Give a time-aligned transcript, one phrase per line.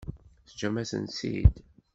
[0.45, 1.55] Teǧǧam-asent-tt-id?